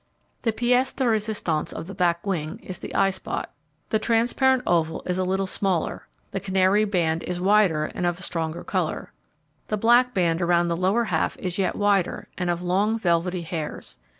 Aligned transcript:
The 0.41 0.51
'piece 0.51 0.93
de 0.93 1.07
resistance' 1.07 1.71
of 1.71 1.85
the 1.85 1.93
back 1.93 2.25
wing, 2.25 2.57
is 2.63 2.79
the 2.79 2.91
eyespot. 2.95 3.51
The 3.89 3.99
transparent 3.99 4.63
oval 4.65 5.03
is 5.05 5.19
a 5.19 5.23
little 5.23 5.45
smaller. 5.45 6.07
The 6.31 6.39
canary 6.39 6.85
band 6.85 7.21
is 7.21 7.39
wider, 7.39 7.85
and 7.85 8.07
of 8.07 8.19
stronger 8.19 8.63
colour. 8.63 9.13
The 9.67 9.77
black 9.77 10.15
band 10.15 10.41
around 10.41 10.69
the 10.69 10.75
lower 10.75 11.03
half 11.03 11.37
is 11.37 11.59
yet 11.59 11.75
wider, 11.75 12.29
and 12.35 12.49
of 12.49 12.63
long 12.63 12.97
velvety 12.97 13.43
hairs. 13.43 13.99